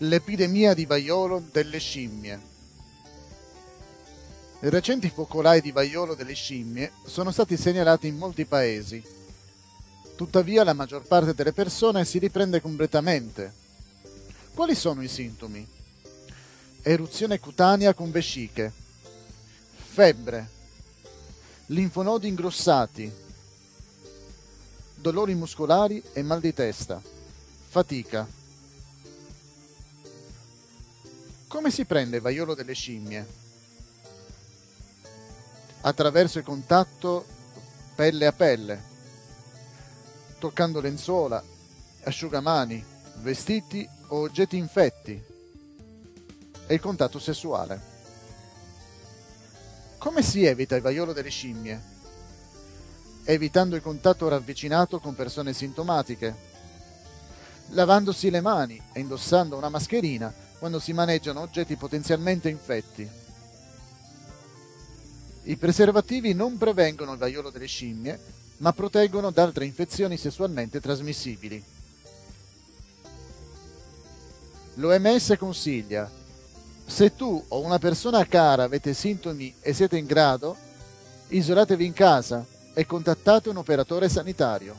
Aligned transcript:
L'epidemia 0.00 0.74
di 0.74 0.84
vaiolo 0.84 1.42
delle 1.50 1.78
scimmie. 1.78 2.38
I 4.60 4.68
recenti 4.68 5.08
focolai 5.08 5.62
di 5.62 5.72
vaiolo 5.72 6.14
delle 6.14 6.34
scimmie 6.34 6.92
sono 7.06 7.30
stati 7.30 7.56
segnalati 7.56 8.06
in 8.06 8.18
molti 8.18 8.44
paesi. 8.44 9.02
Tuttavia 10.14 10.64
la 10.64 10.74
maggior 10.74 11.02
parte 11.06 11.32
delle 11.32 11.54
persone 11.54 12.04
si 12.04 12.18
riprende 12.18 12.60
completamente. 12.60 13.50
Quali 14.52 14.74
sono 14.74 15.02
i 15.02 15.08
sintomi? 15.08 15.66
Eruzione 16.82 17.40
cutanea 17.40 17.94
con 17.94 18.10
vesciche, 18.10 18.70
febbre, 19.76 20.50
linfonodi 21.66 22.28
ingrossati, 22.28 23.10
dolori 24.94 25.34
muscolari 25.34 26.02
e 26.12 26.22
mal 26.22 26.40
di 26.40 26.52
testa, 26.52 27.00
fatica. 27.68 28.44
Come 31.48 31.70
si 31.70 31.84
prende 31.84 32.16
il 32.16 32.22
vaiolo 32.22 32.54
delle 32.54 32.74
scimmie? 32.74 33.24
Attraverso 35.82 36.38
il 36.38 36.44
contatto 36.44 37.24
pelle 37.94 38.26
a 38.26 38.32
pelle, 38.32 38.82
toccando 40.40 40.80
lenzuola, 40.80 41.40
asciugamani, 42.02 42.84
vestiti 43.18 43.88
o 44.08 44.22
oggetti 44.22 44.56
infetti 44.56 45.22
e 46.66 46.74
il 46.74 46.80
contatto 46.80 47.20
sessuale. 47.20 47.80
Come 49.98 50.22
si 50.22 50.44
evita 50.44 50.74
il 50.74 50.82
vaiolo 50.82 51.12
delle 51.12 51.30
scimmie? 51.30 51.80
Evitando 53.22 53.76
il 53.76 53.82
contatto 53.82 54.26
ravvicinato 54.26 54.98
con 54.98 55.14
persone 55.14 55.52
sintomatiche, 55.52 56.34
lavandosi 57.68 58.30
le 58.30 58.40
mani 58.40 58.82
e 58.92 58.98
indossando 58.98 59.56
una 59.56 59.68
mascherina 59.68 60.44
quando 60.58 60.78
si 60.78 60.92
maneggiano 60.92 61.40
oggetti 61.40 61.76
potenzialmente 61.76 62.48
infetti. 62.48 63.08
I 65.44 65.56
preservativi 65.56 66.32
non 66.34 66.56
prevengono 66.56 67.12
il 67.12 67.18
vaiolo 67.18 67.50
delle 67.50 67.66
scimmie, 67.66 68.18
ma 68.58 68.72
proteggono 68.72 69.30
da 69.30 69.42
altre 69.42 69.64
infezioni 69.64 70.16
sessualmente 70.16 70.80
trasmissibili. 70.80 71.62
L'OMS 74.74 75.34
consiglia, 75.38 76.10
se 76.84 77.14
tu 77.14 77.42
o 77.48 77.60
una 77.60 77.78
persona 77.78 78.26
cara 78.26 78.64
avete 78.64 78.92
sintomi 78.92 79.54
e 79.60 79.72
siete 79.72 79.96
in 79.96 80.06
grado, 80.06 80.56
isolatevi 81.28 81.84
in 81.84 81.92
casa 81.92 82.44
e 82.74 82.84
contattate 82.84 83.48
un 83.48 83.56
operatore 83.56 84.08
sanitario. 84.08 84.74